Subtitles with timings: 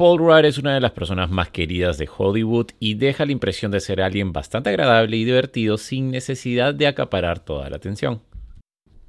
[0.00, 3.70] Paul Rudd es una de las personas más queridas de Hollywood y deja la impresión
[3.70, 8.22] de ser alguien bastante agradable y divertido sin necesidad de acaparar toda la atención.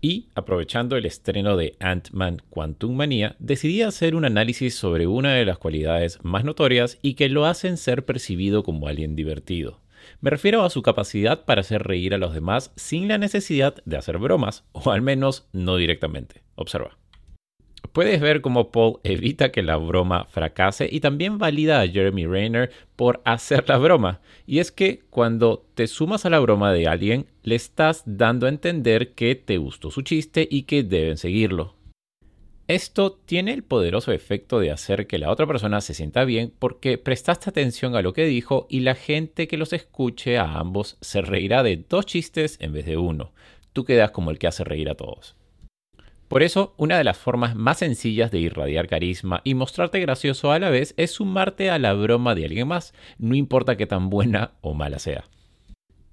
[0.01, 5.45] Y, aprovechando el estreno de Ant-Man Quantum Manía, decidí hacer un análisis sobre una de
[5.45, 9.79] las cualidades más notorias y que lo hacen ser percibido como alguien divertido.
[10.19, 13.95] Me refiero a su capacidad para hacer reír a los demás sin la necesidad de
[13.95, 16.41] hacer bromas, o al menos no directamente.
[16.55, 17.00] Observa.
[17.93, 22.71] Puedes ver cómo Paul evita que la broma fracase y también valida a Jeremy Rayner
[22.95, 24.21] por hacer la broma.
[24.47, 28.49] Y es que cuando te sumas a la broma de alguien, le estás dando a
[28.49, 31.75] entender que te gustó su chiste y que deben seguirlo.
[32.67, 36.97] Esto tiene el poderoso efecto de hacer que la otra persona se sienta bien porque
[36.97, 41.21] prestaste atención a lo que dijo y la gente que los escuche a ambos se
[41.21, 43.33] reirá de dos chistes en vez de uno.
[43.73, 45.35] Tú quedas como el que hace reír a todos.
[46.31, 50.59] Por eso, una de las formas más sencillas de irradiar carisma y mostrarte gracioso a
[50.59, 54.53] la vez es sumarte a la broma de alguien más, no importa qué tan buena
[54.61, 55.25] o mala sea.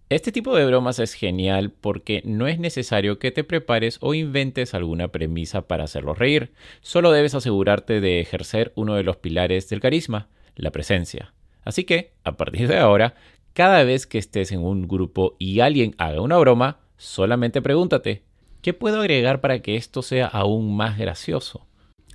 [0.08, 4.74] Este tipo de bromas es genial porque no es necesario que te prepares o inventes
[4.74, 9.78] alguna premisa para hacerlos reír, solo debes asegurarte de ejercer uno de los pilares del
[9.78, 11.32] carisma, la presencia.
[11.62, 13.14] Así que, a partir de ahora,
[13.52, 18.24] cada vez que estés en un grupo y alguien haga una broma, solamente pregúntate,
[18.60, 21.66] ¿Qué puedo agregar para que esto sea aún más gracioso?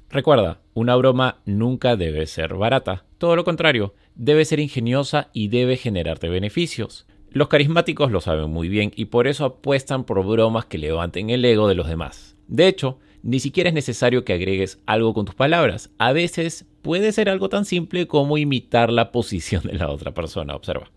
[0.10, 3.06] Recuerda, una broma nunca debe ser barata.
[3.18, 7.08] Todo lo contrario, debe ser ingeniosa y debe generarte beneficios.
[7.32, 11.46] Los carismáticos lo saben muy bien y por eso apuestan por bromas que levanten el
[11.46, 12.36] ego de los demás.
[12.48, 15.92] De hecho, ni siquiera es necesario que agregues algo con tus palabras.
[15.98, 20.56] A veces puede ser algo tan simple como imitar la posición de la otra persona.
[20.56, 20.92] Observa.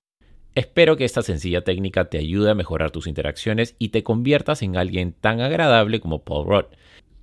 [0.57, 4.79] Espero que esta sencilla técnica te ayude a mejorar tus interacciones y te conviertas en
[4.79, 6.65] alguien tan agradable como Paul Rudd.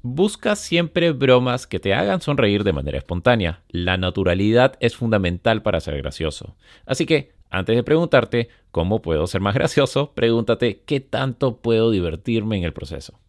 [0.03, 3.64] Busca siempre bromas que te hagan sonreír de manera espontánea.
[3.70, 6.56] La naturalidad es fundamental para ser gracioso.
[6.86, 12.57] Así que, antes de preguntarte cómo puedo ser más gracioso, pregúntate qué tanto puedo divertirme
[12.57, 13.19] en el proceso.